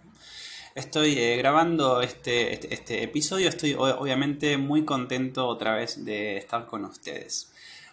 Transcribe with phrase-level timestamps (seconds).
[0.75, 6.67] Estoy eh, grabando este, este, este, episodio, estoy obviamente muy contento otra vez de estar
[6.67, 7.50] con ustedes.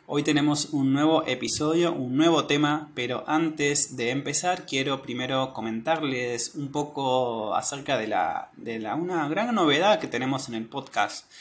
[0.08, 6.54] Hoy tenemos un nuevo episodio, un nuevo tema, pero antes de empezar quiero primero comentarles
[6.56, 11.32] un poco acerca de, la, de la, una gran novedad que tenemos en el podcast.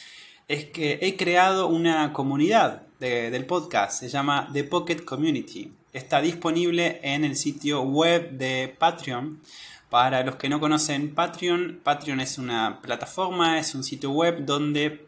[0.46, 4.00] Es que he creado una comunidad del podcast.
[4.00, 5.72] Se llama The Pocket Community.
[5.92, 9.40] Está disponible en el sitio web de Patreon.
[9.90, 15.06] Para los que no conocen Patreon, Patreon es una plataforma, es un sitio web donde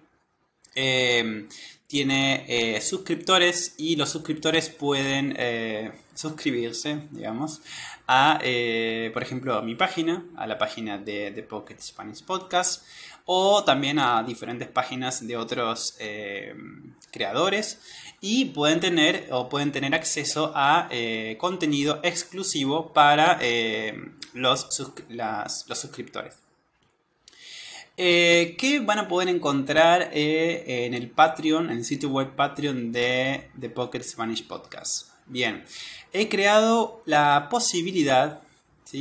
[0.75, 1.49] eh,
[1.87, 7.61] tiene eh, suscriptores y los suscriptores pueden eh, suscribirse, digamos,
[8.07, 8.39] a,
[9.13, 12.85] por ejemplo, a mi página, a la página de The Pocket Spanish Podcast
[13.31, 16.55] o también a diferentes páginas de otros eh,
[17.11, 17.79] creadores
[18.23, 23.93] y pueden tener o pueden tener acceso a eh, contenido exclusivo para eh,
[24.33, 24.67] los,
[25.11, 26.37] los suscriptores.
[27.97, 33.69] ¿Qué van a poder encontrar en el Patreon, en el sitio web Patreon de The
[33.69, 35.09] Pocket Spanish Podcast?
[35.27, 35.65] Bien,
[36.15, 38.41] he creado la posibilidad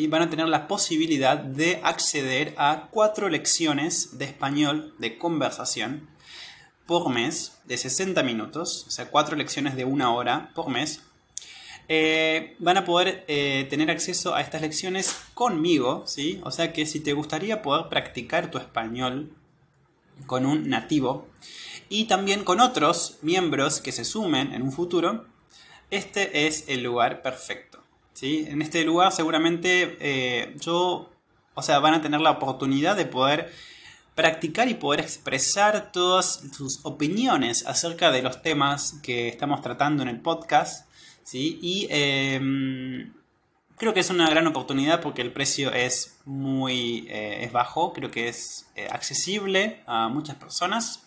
[0.08, 6.09] van a tener la posibilidad de acceder a cuatro lecciones de español de conversación
[6.86, 11.02] por mes de 60 minutos, o sea, cuatro lecciones de una hora por mes.
[11.90, 16.42] Eh, van a poder eh, tener acceso a estas lecciones conmigo, ¿sí?
[16.44, 19.31] O sea que si te gustaría poder practicar tu español
[20.25, 21.28] con un nativo
[21.88, 25.25] y también con otros miembros que se sumen en un futuro,
[25.92, 27.87] este es el lugar perfecto.
[28.22, 31.12] En este lugar seguramente eh, yo,
[31.54, 33.54] o sea, van a tener la oportunidad de poder
[34.16, 40.10] practicar y poder expresar todas sus opiniones acerca de los temas que estamos tratando en
[40.10, 40.90] el podcast,
[41.24, 41.60] ¿sí?
[41.62, 43.14] Y em,
[43.78, 48.10] creo que es una gran oportunidad porque el precio es muy eh, es bajo, creo
[48.10, 51.04] que es eh, accesible a muchas personas.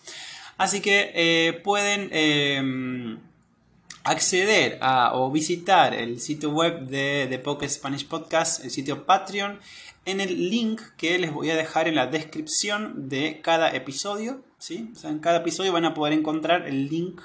[0.56, 3.18] Así que pueden em,
[4.04, 9.60] acceder a o visitar el sitio web de, The Pocket Spanish Podcast, el sitio Patreon,
[10.04, 14.42] en el link que les voy a dejar en la descripción de cada episodio.
[14.58, 14.92] ¿sí?
[15.04, 17.20] en cada episodio van a poder encontrar el link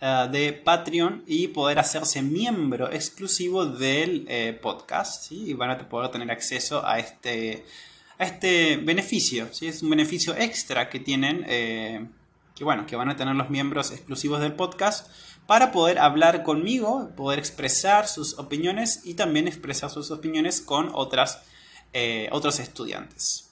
[0.00, 5.28] eh, de Patreon y poder hacerse miembro exclusivo del eh, podcast.
[5.28, 5.50] ¿sí?
[5.50, 7.64] Y van a poder tener acceso a este,
[8.18, 9.48] a este beneficio.
[9.52, 9.68] ¿sí?
[9.68, 11.44] Es un beneficio extra que tienen.
[11.48, 12.06] Eh,
[12.54, 15.08] que bueno, que van a tener los miembros exclusivos del podcast
[15.50, 21.42] para poder hablar conmigo, poder expresar sus opiniones y también expresar sus opiniones con otras,
[21.92, 23.50] eh, otros estudiantes.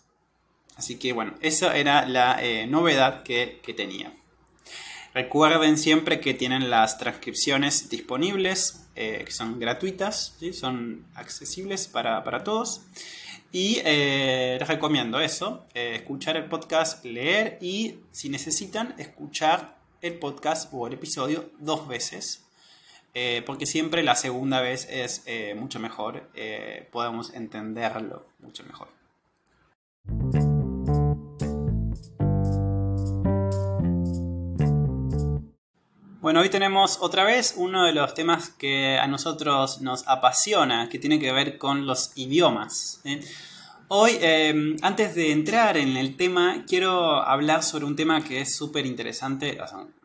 [0.76, 4.12] Así que bueno, esa era la eh, novedad que, tenía.
[5.12, 12.44] Recuerden siempre que tienen las transcripciones disponibles, eh, que son gratuitas, son accesibles para, para
[12.44, 12.82] todos.
[13.50, 20.86] Y les recomiendo eso, escuchar el podcast, leer y si necesitan, escuchar el podcast o
[20.86, 22.44] el episodio dos veces.
[23.14, 28.88] Eh, porque siempre la segunda vez es eh, mucho mejor, eh, podemos entenderlo mucho mejor.
[36.20, 40.98] Bueno, hoy tenemos otra vez uno de los temas que a nosotros nos apasiona, que
[40.98, 43.00] tiene que ver con los idiomas.
[43.90, 48.54] Hoy, em, antes de entrar en el tema, quiero hablar sobre un tema que es
[48.54, 49.56] súper interesante,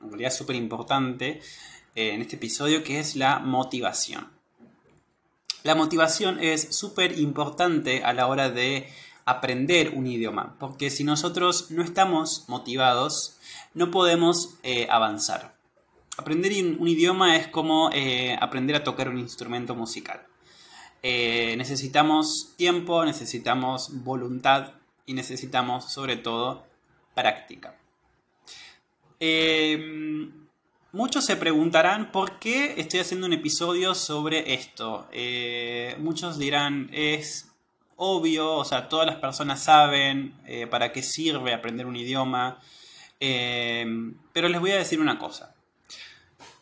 [0.02, 1.42] en realidad súper importante
[1.94, 4.30] eh, en este episodio, que es la motivación.
[5.64, 8.88] La motivación es súper importante a la hora de
[9.26, 13.38] aprender un idioma, porque si nosotros no estamos motivados,
[13.74, 15.58] no podemos eh, avanzar.
[16.16, 20.26] Aprender un, idioma es como eh, aprender a tocar un instrumento musical.
[21.04, 24.72] Eh, necesitamos tiempo, necesitamos voluntad
[25.06, 26.66] y necesitamos sobre todo
[27.14, 27.78] práctica.
[30.92, 35.08] muchos se preguntarán por qué estoy haciendo un episodio sobre esto.
[36.00, 37.50] muchos dirán, es
[37.98, 40.34] obvio, o sea, todas las personas saben
[40.72, 42.60] para qué sirve aprender un idioma.
[43.20, 45.54] pero les voy a decir una cosa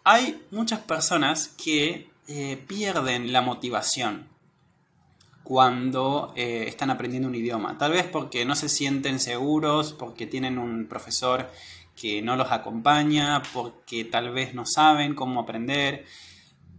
[0.04, 4.28] hay muchas personas que eh, pierden la motivación
[5.52, 7.78] cuando eh, están aprendiendo un idioma.
[7.78, 11.52] Tal vez porque no se sienten seguros, porque tienen un profesor
[11.94, 16.06] que no los acompaña, porque tal vez no saben cómo aprender.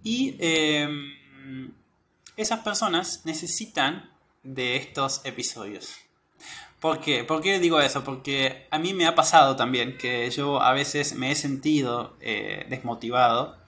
[0.03, 1.75] Y em,
[2.39, 4.11] esas personas necesitan
[4.43, 5.95] de estos episodios.
[6.81, 7.25] ¿Por qué?
[7.25, 8.03] ¿Por qué digo eso?
[8.03, 12.65] Porque a mí me ha pasado también que yo a veces me he sentido eh,
[12.71, 13.59] desmotivado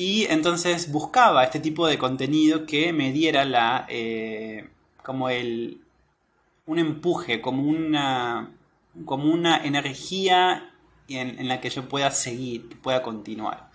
[0.00, 4.70] y entonces buscaba este tipo de contenido que me diera la eh,
[5.02, 5.82] como el
[6.64, 8.50] un empuje, como una
[9.04, 10.72] como una energía
[11.06, 13.68] en, la que yo pueda seguir, pueda continuar.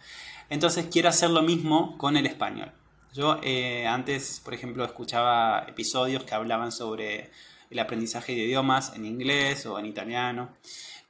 [0.50, 2.72] Entonces quiero hacer lo mismo con el español.
[3.14, 7.30] Yo eh, antes, por ejemplo, escuchaba episodios que hablaban sobre
[7.70, 10.50] el aprendizaje de idiomas en inglés o en italiano.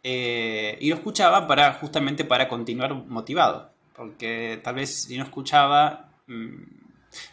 [0.04, 3.75] Eh, y lo escuchaba para justamente para continuar motivado.
[3.96, 6.64] Porque tal vez si no escuchaba, mm,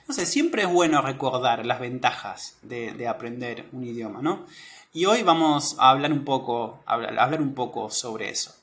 [0.06, 4.46] no sé, siempre es bueno recordar las ventajas de, aprender un idioma, ¿no?
[4.92, 8.54] Y hoy vamos a hablar un poco, hablar un poco sobre eso.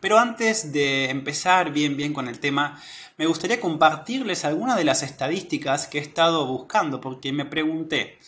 [0.00, 2.80] Pero antes de empezar bien bien con el tema,
[3.16, 8.18] me gustaría compartirles algunas de las estadísticas que he estado buscando, porque me pregunté,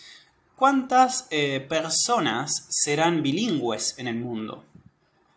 [0.57, 4.65] ¿Cuántas eh, personas serán bilingües en el mundo?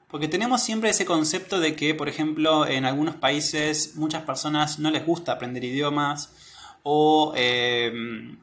[0.10, 4.90] Porque tenemos siempre ese concepto de que, por ejemplo, en algunos países muchas personas no
[4.90, 6.34] les gusta aprender idiomas
[6.82, 8.40] o, em,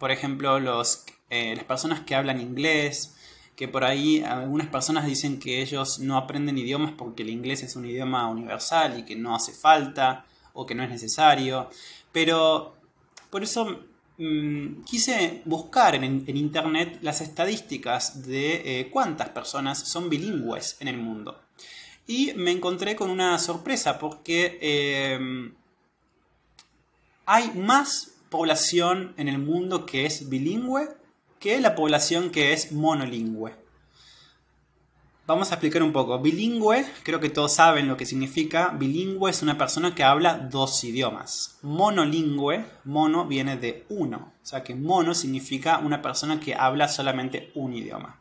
[0.00, 3.14] por ejemplo, los, eh, las personas que hablan inglés,
[3.54, 7.76] que por ahí algunas personas dicen que ellos no aprenden idiomas porque el inglés es
[7.76, 11.70] un idioma universal y que no hace falta o que no es necesario.
[12.12, 12.76] Pero
[13.30, 13.80] por eso
[14.18, 20.96] Mm, quise buscar en, internet las estadísticas de eh, cuántas personas son bilingües en el
[20.96, 21.38] mundo.
[22.06, 25.18] Y me encontré con una sorpresa porque eh,
[27.26, 30.88] hay más población en el mundo que es bilingüe
[31.38, 33.65] que la población que es monolingüe.
[35.26, 36.20] Vamos a explicar un poco.
[36.20, 38.68] Bilingüe, creo que todos saben lo que significa.
[38.68, 41.58] Bilingüe es una persona que habla dos idiomas.
[41.62, 44.34] Monolingüe, mono viene de uno.
[44.40, 48.20] O sea que mono significa una persona que habla solamente un idioma.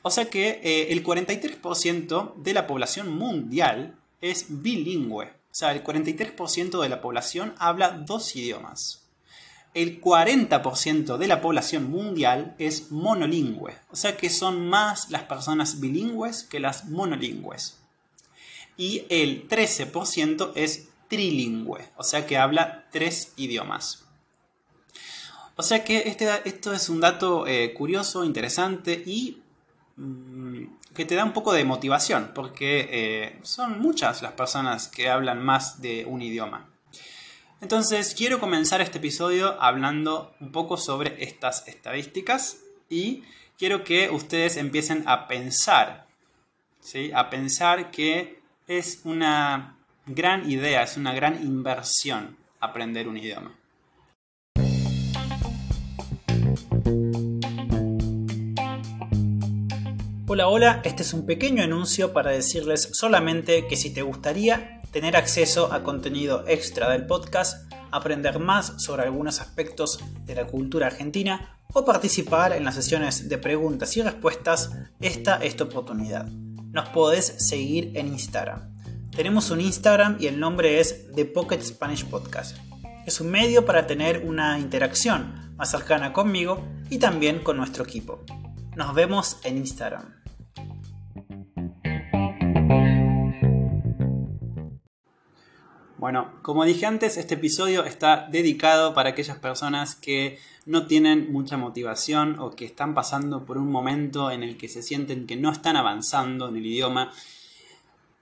[0.00, 5.26] O sea que eh, el 43% de la población mundial es bilingüe.
[5.26, 9.07] O sea, el 43% de la población habla dos idiomas
[9.82, 15.78] el 40% de la población mundial es monolingüe, o sea que son más las personas
[15.78, 17.78] bilingües que las monolingües.
[18.76, 24.04] Y el 13% es trilingüe, o sea que habla tres idiomas.
[25.54, 29.42] O sea que este, esto es un dato eh, curioso, interesante y
[29.96, 35.08] mm, que te da un poco de motivación, porque eh, son muchas las personas que
[35.08, 36.68] hablan más de un idioma.
[37.60, 43.24] Entonces, quiero comenzar este episodio hablando un poco sobre estas estadísticas y
[43.58, 46.06] quiero que ustedes empiecen a pensar,
[46.78, 47.10] ¿sí?
[47.12, 53.52] A pensar que es una gran idea, es una gran inversión aprender un idioma.
[60.28, 65.16] Hola, hola, este es un pequeño anuncio para decirles solamente que si te gustaría tener
[65.16, 71.58] acceso a contenido extra del podcast, aprender más sobre algunos aspectos de la cultura argentina
[71.72, 76.26] o participar en las sesiones de preguntas y respuestas, esta es tu oportunidad.
[76.26, 78.76] Nos podés seguir en Instagram.
[79.14, 82.56] Tenemos un Instagram y el nombre es The Pocket Spanish Podcast.
[83.06, 88.24] Es un medio para tener una interacción más cercana conmigo y también con nuestro equipo.
[88.76, 90.17] Nos vemos en Instagram.
[96.08, 101.58] Bueno, como dije antes, este episodio está dedicado para aquellas personas que no tienen mucha
[101.58, 105.52] motivación o que están pasando por un momento en el que se sienten que no
[105.52, 107.12] están avanzando en el idioma.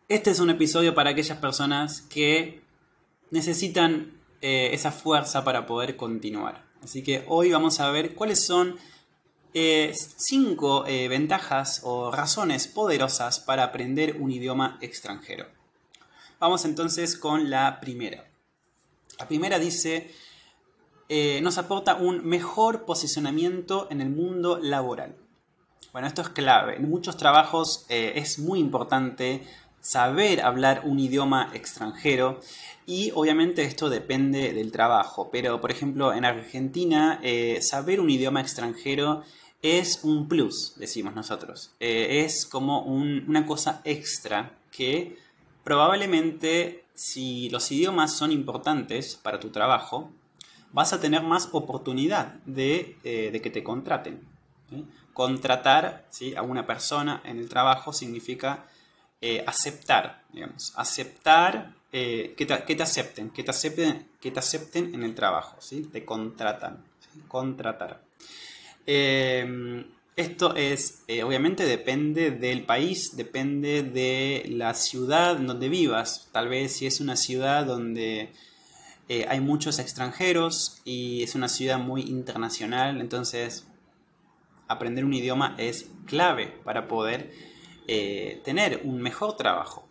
[0.08, 2.60] Este es un episodio para aquellas personas que
[3.30, 6.64] necesitan eh, esa fuerza para poder continuar.
[6.82, 8.78] Así que hoy vamos a ver cuáles son
[9.54, 15.55] eh, cinco eh, ventajas o razones poderosas para aprender un idioma extranjero.
[16.38, 18.24] Vamos entonces con la primera.
[19.18, 20.12] La primera dice,
[21.42, 25.16] nos aporta un mejor posicionamiento en el mundo laboral.
[25.92, 26.76] Bueno, esto es clave.
[26.76, 29.46] En muchos trabajos es muy importante
[29.86, 32.40] saber hablar un idioma extranjero
[32.86, 38.40] y obviamente esto depende del trabajo, pero por ejemplo en Argentina eh, saber un idioma
[38.40, 39.22] extranjero
[39.62, 41.70] es un plus, decimos nosotros.
[41.78, 45.16] Eh, es como una cosa extra que
[45.66, 50.12] probablemente si los idiomas son importantes para tu trabajo,
[50.70, 54.20] vas a tener más oportunidad de, eh, que te contraten.
[55.12, 56.06] Contratar
[56.36, 58.66] a una persona en el trabajo significa
[59.20, 65.02] eh, aceptar, digamos, aceptar eh, que, te, acepten, que te acepten, que te acepten en
[65.02, 65.82] el trabajo, ¿sí?
[65.82, 66.84] Te contratan,
[67.26, 68.02] contratar.
[70.16, 76.28] Esto es, eh, obviamente depende del país, depende de la ciudad donde vivas.
[76.32, 78.32] Tal vez si es una ciudad donde
[79.28, 83.64] hay muchos extranjeros y es una ciudad muy internacional, entonces
[84.68, 87.30] aprender un idioma es clave para poder
[87.88, 89.88] eh, tener un mejor trabajo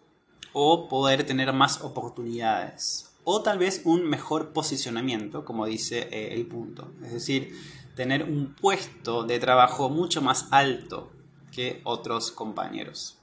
[0.54, 6.46] o poder tener más oportunidades o tal vez un mejor posicionamiento, como dice eh, el
[6.46, 6.92] punto.
[7.04, 7.54] Es decir,
[7.96, 11.12] tener un puesto de trabajo mucho más alto
[11.52, 13.18] que otros compañeros.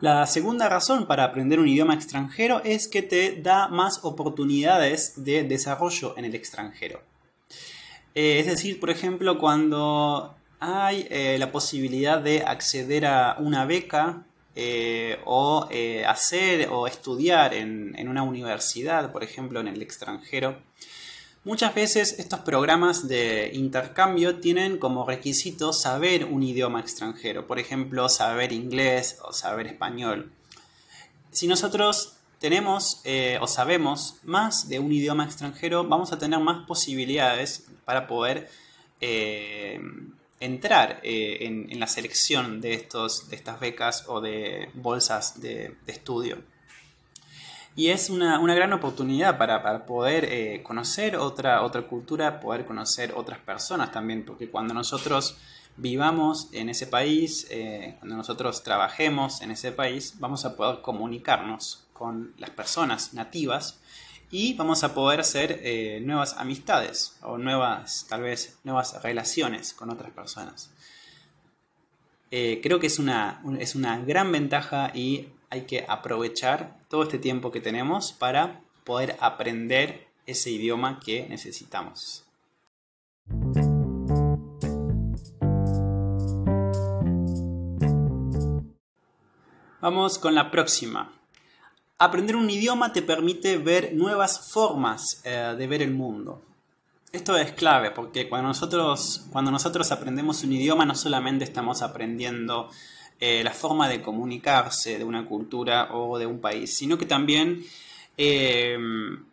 [0.00, 5.44] La segunda razón para aprender un idioma extranjero es que te da más oportunidades de
[5.44, 7.02] desarrollo en el extranjero.
[8.14, 14.24] Eh, es decir, por ejemplo, cuando hay eh, la posibilidad de acceder a una beca
[14.56, 15.68] eh, o
[16.06, 20.58] hacer o estudiar en, en, una universidad, por ejemplo, en el extranjero.
[21.44, 28.08] Muchas veces estos programas de intercambio tienen como requisito saber un idioma extranjero, por ejemplo,
[28.08, 30.30] saber inglés o saber español.
[31.32, 33.02] Si nosotros tenemos
[33.40, 38.48] o sabemos más de un idioma extranjero, vamos a tener más posibilidades para poder
[40.42, 46.42] entrar eh, en, la selección de, estos, de estas becas o de bolsas de, estudio.
[47.74, 53.38] Y es una, gran oportunidad para, poder eh, conocer otra, otra cultura, poder conocer otras
[53.38, 55.38] personas también, porque cuando nosotros
[55.78, 61.86] vivamos en ese país, eh, cuando nosotros trabajemos en ese país, vamos a poder comunicarnos
[61.94, 63.80] con las personas nativas
[64.30, 69.88] y vamos a poder hacer eh, nuevas amistades o nuevas, tal vez, nuevas relaciones con
[69.88, 70.70] otras personas.
[72.30, 77.50] Creo que es una, es una gran ventaja y hay que aprovechar todo este tiempo
[77.50, 82.26] que tenemos para poder aprender ese idioma que necesitamos.
[89.80, 91.10] Vamos con la próxima.
[91.96, 96.42] Aprender un idioma te permite ver nuevas formas eh, de ver el mundo.
[97.10, 102.68] Esto es clave porque cuando nosotros, cuando nosotros aprendemos un idioma no solamente estamos aprendiendo
[103.24, 107.64] eh, la forma de comunicarse de una cultura o de un país, sino que también
[108.16, 109.24] em,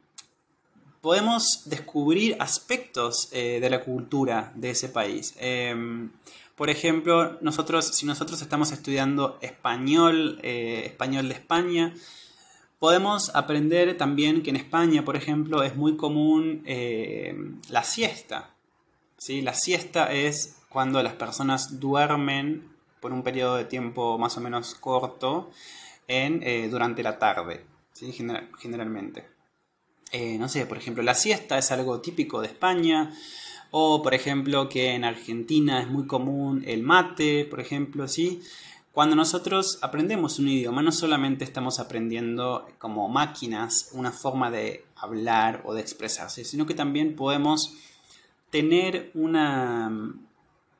[1.01, 5.36] podemos descubrir aspectos eh, de la cultura de ese país.
[6.55, 11.93] Por ejemplo, nosotros, si nosotros estamos estudiando español, español de España,
[12.79, 17.36] Podemos aprender también que en España, por ejemplo, es muy común eh,
[17.67, 18.51] la siesta.
[19.17, 19.41] ¿sí?
[19.41, 22.69] La siesta es cuando las personas duermen
[23.00, 25.51] por un periodo de tiempo más o menos corto
[26.08, 28.12] en, eh, durante la tarde, ¿sí?
[28.12, 29.27] generalmente.
[30.12, 33.13] Eh, no sé, por ejemplo, la siesta es algo típico de España.
[33.72, 38.41] O, por ejemplo, que en Argentina es muy común el mate, por ejemplo, ¿sí?
[38.91, 45.62] Cuando nosotros aprendemos un idioma, no solamente estamos aprendiendo como máquinas una forma de hablar
[45.65, 47.75] o de expresarse, sino que también podemos
[48.50, 50.15] tener una...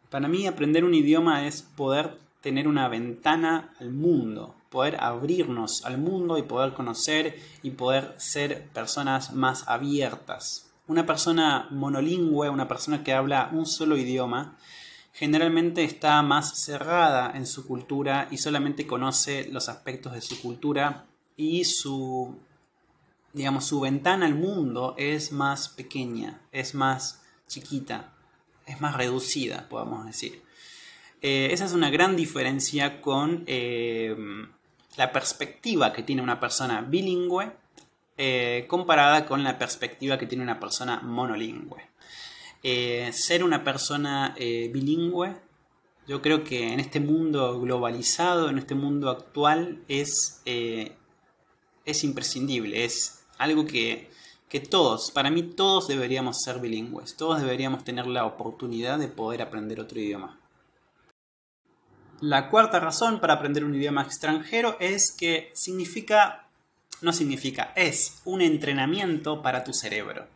[0.10, 5.98] Para mí aprender un idioma es poder tener una ventana al mundo, poder abrirnos al
[5.98, 10.72] mundo y poder conocer y poder ser personas más abiertas.
[10.88, 14.58] Una persona monolingüe, una persona que habla un solo idioma,
[15.14, 21.06] generalmente está más cerrada en su cultura y solamente conoce los aspectos de su cultura
[21.36, 22.36] y su
[23.34, 28.14] digamos su ventana al mundo es más pequeña, es más chiquita,
[28.70, 30.42] es más reducida, podemos decir.
[31.22, 34.16] Eh, esa es una gran diferencia con eh,
[34.96, 37.52] la perspectiva que tiene una persona bilingüe
[38.68, 41.82] comparada con la perspectiva que tiene una persona monolingüe.
[43.14, 45.38] ser una persona bilingüe
[46.10, 50.94] yo creo que en este mundo globalizado, en este mundo actual, es, eh,
[51.86, 54.10] es imprescindible, es algo que,
[54.50, 59.44] que todos, para mí todos deberíamos ser bilingües, todos deberíamos tener la oportunidad de poder
[59.44, 60.40] aprender otro idioma.
[62.20, 66.50] La cuarta razón para aprender un idioma extranjero es que significa,
[67.02, 70.28] no significa, es un entrenamiento para tu cerebro.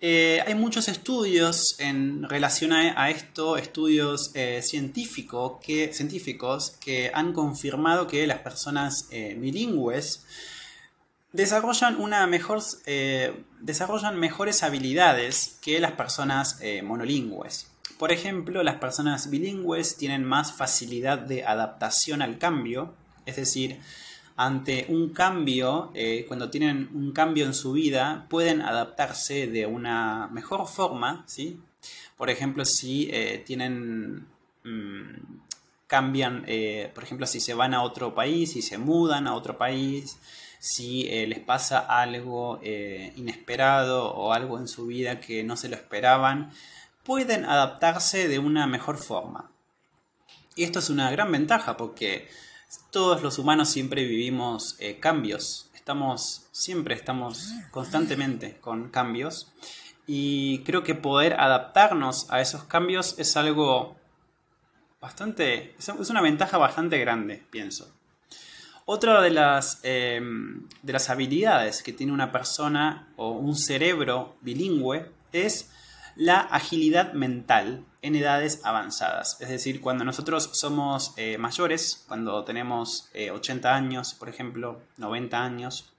[0.00, 5.60] Eh, hay muchos estudios en relación a, esto, estudios eh, científicos
[6.80, 10.26] que han confirmado que las personas eh, bilingües
[11.34, 12.62] desarrollan, una mejor,
[13.60, 17.70] desarrollan mejores habilidades que las personas monolingües.
[17.98, 22.94] Por ejemplo, las personas bilingües tienen más facilidad de adaptación al cambio,
[23.26, 23.80] es decir,
[24.36, 30.28] ante un cambio, eh, cuando tienen un cambio en su vida, pueden adaptarse de una
[30.32, 31.60] mejor forma, ¿sí?
[32.16, 34.26] Por ejemplo, si eh, tienen...
[34.64, 35.42] Mm,
[35.86, 39.58] cambian, eh, por ejemplo, si se van a otro país, si se mudan a otro
[39.58, 40.18] país,
[40.64, 46.52] si les pasa algo inesperado o algo en su vida que no se lo esperaban,
[47.02, 49.50] pueden adaptarse de una mejor forma.
[50.56, 52.28] Y esto es una gran ventaja porque
[52.90, 55.70] todos los humanos siempre vivimos eh, cambios.
[55.74, 59.52] Estamos, siempre estamos constantemente con cambios.
[60.06, 63.96] Y creo que poder adaptarnos a esos cambios es algo
[65.00, 65.74] bastante.
[65.78, 67.92] es una ventaja bastante grande, pienso.
[68.86, 75.10] Otra de las, em, de las habilidades que tiene una persona o un cerebro bilingüe
[75.32, 75.70] es
[76.16, 79.38] la agilidad mental en edades avanzadas.
[79.40, 85.42] Es decir, cuando nosotros somos eh, mayores, cuando tenemos 80 eh, años, por ejemplo, 90
[85.42, 85.90] años,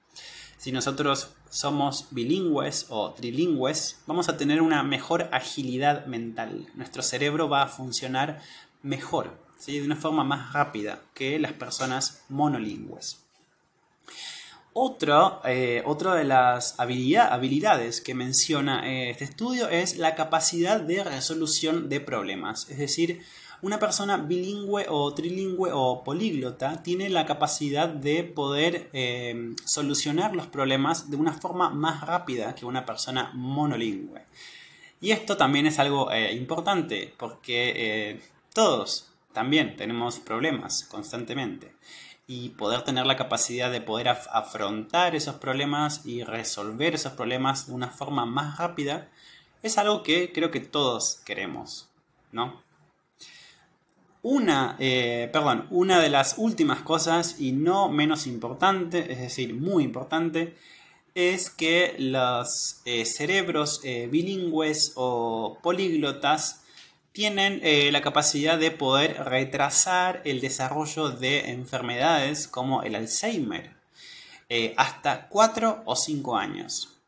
[0.58, 6.67] si nosotros somos bilingües o trilingües, vamos a tener una mejor agilidad mental.
[6.76, 8.41] Nuestro cerebro va a funcionar
[8.84, 9.80] mejor, ¿sí?
[9.80, 13.26] de una forma más rápida que las personas monolingües.
[14.78, 21.02] Otro, eh, otra de las habilidades que menciona eh, este estudio es la capacidad de
[21.02, 22.70] resolución de problemas.
[22.70, 23.22] Es decir,
[23.62, 30.48] una persona bilingüe o trilingüe o políglota tiene la capacidad de poder eh, solucionar los
[30.48, 34.26] problemas de una forma más rápida que una persona monolingüe.
[35.00, 38.20] Y esto también es algo importante porque
[38.54, 41.76] todos también tenemos problemas constantemente
[42.26, 47.74] y poder tener la capacidad de poder afrontar esos problemas y resolver esos problemas de
[47.74, 49.10] una forma más rápida
[49.62, 51.89] es algo que creo que todos queremos,
[52.32, 52.63] ¿no?
[54.24, 59.84] Una, eh, perdón, una de las últimas cosas y no menos importante, es decir, muy
[59.84, 60.56] importante,
[61.13, 66.64] es que los eh, cerebros eh, bilingües o políglotas
[67.15, 73.73] tienen eh, la capacidad de poder retrasar el desarrollo de enfermedades como el Alzheimer
[74.49, 76.99] eh, hasta 4 o 5 años.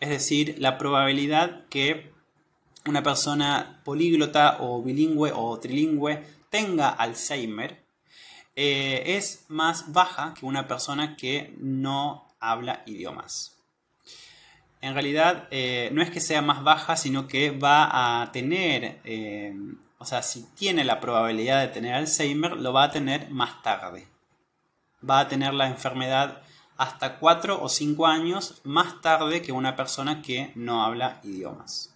[0.00, 2.12] Es decir, la probabilidad que
[2.84, 7.82] una persona políglota o bilingüe o trilingüe tenga Alzheimer
[8.54, 13.51] eh, es más baja que una persona que no habla idiomas
[14.82, 19.54] en realidad eh, no es que sea más baja, sino que va a tener, eh,
[19.98, 24.08] o sea, si tiene la probabilidad de tener Alzheimer, lo va a tener más tarde.
[25.08, 26.42] Va a tener la enfermedad
[26.76, 31.94] hasta 4 o 5 años más tarde que una persona que no habla idiomas.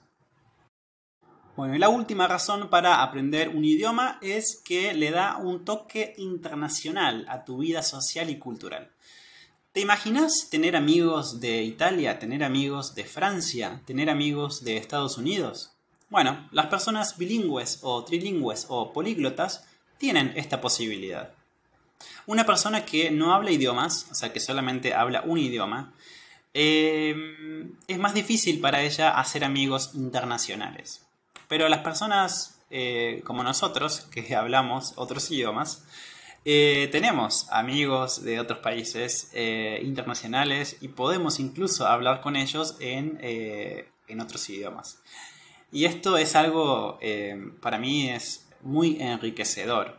[1.56, 6.14] Bueno, y la última razón para aprender un idioma es que le da un toque
[6.18, 8.92] internacional a tu vida social y cultural.
[9.76, 15.70] ¿Te imaginas tener amigos de Italia, tener amigos de Francia, tener amigos de Estados Unidos?
[16.08, 19.66] Bueno, las personas bilingües o trilingües o políglotas
[19.98, 21.34] tienen esta posibilidad.
[22.24, 25.92] Una persona que no habla idiomas, o sea, que solamente habla un idioma,
[26.54, 31.04] em, es más difícil para ella hacer amigos internacionales.
[31.48, 35.84] Pero las personas eh, como nosotros, que hablamos otros idiomas,
[36.48, 43.18] eh, tenemos amigos de otros países eh, internacionales y podemos incluso hablar con ellos en,
[43.20, 45.02] eh, en otros idiomas.
[45.72, 47.00] Y esto es algo,
[47.60, 49.98] para mí es muy enriquecedor.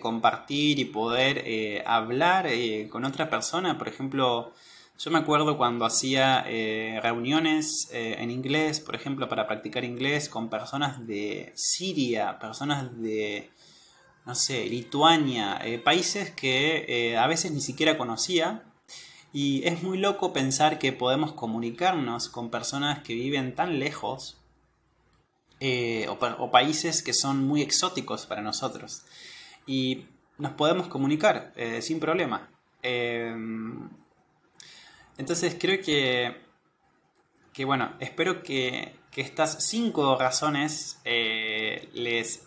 [0.00, 2.48] compartir y poder hablar
[2.88, 4.52] con otra persona, por ejemplo,
[4.98, 6.42] yo me acuerdo cuando hacía
[7.02, 13.50] reuniones en inglés, por ejemplo, para practicar inglés con personas de Siria, personas de
[14.26, 18.64] no sé, Lituania, eh, países que eh, a veces ni siquiera conocía.
[19.32, 24.38] Y es muy loco pensar que podemos comunicarnos con personas que viven tan lejos
[25.60, 29.04] eh, o, países que son muy exóticos para nosotros.
[29.64, 30.06] Y
[30.38, 32.50] nos podemos comunicar sin problema.
[32.82, 33.88] Em,
[35.18, 36.36] entonces creo que,
[37.52, 42.46] que bueno, espero que, estas cinco razones les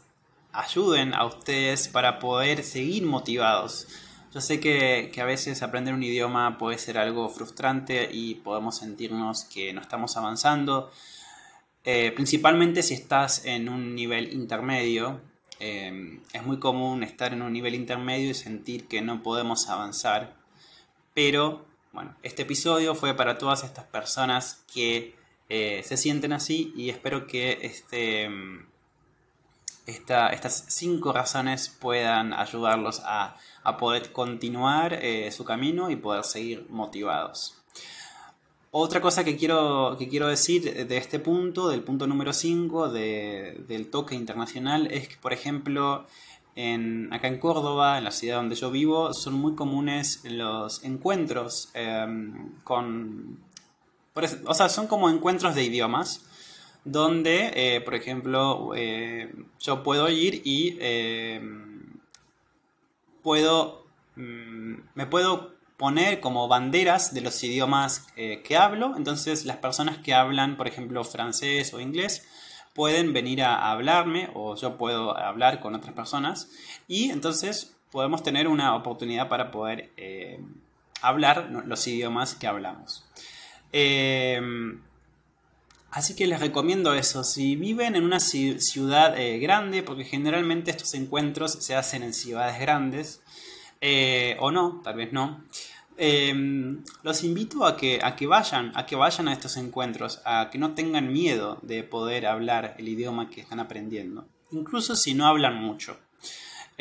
[0.51, 3.87] ayuden a ustedes para poder seguir motivados.
[4.33, 9.45] Yo sé que, a veces aprender un idioma puede ser algo frustrante y podemos sentirnos
[9.45, 10.91] que no estamos avanzando,
[11.83, 15.21] eh, principalmente si estás en un nivel intermedio.
[15.59, 20.35] Eh, es muy común estar en un nivel intermedio y sentir que no podemos avanzar,
[21.13, 25.15] pero bueno, este episodio fue para todas estas personas que
[25.49, 28.29] eh, se sienten así y espero que este,
[29.89, 33.37] estas cinco razones puedan ayudarlos a,
[33.77, 37.59] poder continuar eh, su camino y poder seguir motivados.
[38.71, 43.89] Otra cosa que quiero, que quiero decir de este punto, del punto número 5 del
[43.89, 46.05] toque internacional, es que, por ejemplo,
[47.11, 52.53] acá en Córdoba, en la ciudad donde yo vivo, son muy comunes los encuentros em,
[52.63, 53.39] con...
[54.45, 56.25] o sea, son como encuentros de idiomas,
[56.85, 61.99] donde, eh, por ejemplo, eh, yo puedo ir y em,
[63.21, 63.85] puedo...
[64.15, 69.97] Mm, me puedo poner como banderas de los idiomas eh, que hablo, entonces las personas
[69.99, 72.27] que hablan, por ejemplo, francés o inglés,
[72.73, 76.51] pueden venir a hablarme o yo puedo hablar con otras personas
[76.89, 80.41] y entonces podemos tener una oportunidad para poder eh,
[81.01, 83.05] hablar los idiomas que hablamos.
[83.71, 84.41] Eh,
[85.91, 90.93] así que les recomiendo eso, si viven en una ciudad eh, grande, porque generalmente estos
[90.93, 93.21] encuentros se hacen en ciudades grandes,
[94.39, 95.43] o no, tal vez no,
[96.01, 100.49] Em, los invito a que, a que vayan, a que vayan a estos encuentros, a
[100.49, 105.27] que no tengan miedo de poder hablar el idioma que están aprendiendo, incluso si no
[105.27, 105.97] hablan mucho.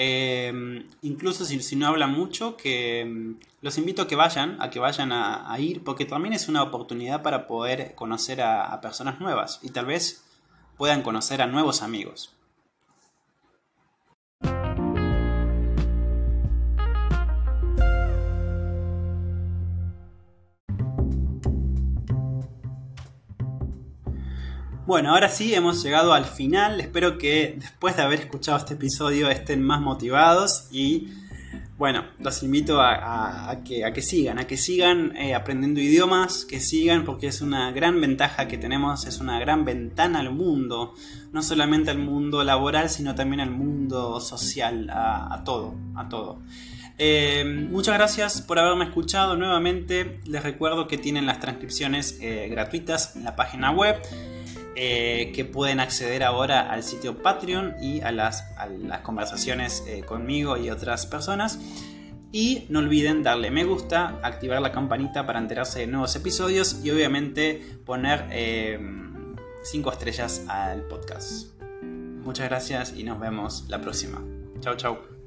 [0.01, 4.79] Em, incluso si, no hablan mucho, que em, los invito a que vayan, a que
[4.79, 9.71] vayan a, ir, porque también es una oportunidad para poder conocer a personas nuevas y
[9.71, 10.25] tal vez
[10.77, 12.38] puedan conocer a nuevos amigos.
[24.89, 26.81] Bueno, ahora sí hemos llegado al final.
[26.81, 31.09] Espero que después de haber escuchado este episodio estén más motivados y
[31.77, 37.27] bueno, los invito a, que, sigan, a que sigan eh, aprendiendo idiomas, que sigan porque
[37.27, 40.95] es una gran ventaja que tenemos, es una gran ventana al mundo,
[41.33, 46.41] no solamente al mundo laboral, sino también al mundo social, a, todo, a todo.
[46.97, 50.19] Eh, muchas gracias por haberme escuchado nuevamente.
[50.25, 53.97] Les recuerdo que tienen las transcripciones eh, gratuitas en la página web.
[54.81, 58.45] Eh, que pueden acceder ahora al sitio Patreon y a las,
[59.03, 61.59] conversaciones eh, conmigo y otras personas.
[62.31, 66.93] Y no olviden darle me gusta, activar la campanita para enterarse de nuevos episodios y
[66.93, 71.61] obviamente poner 5 eh, estrellas al podcast.
[71.83, 74.23] Muchas gracias y nos vemos la próxima.
[74.61, 75.18] Chao, chao.